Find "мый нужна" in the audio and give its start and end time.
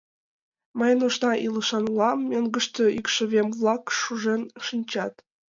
0.79-1.31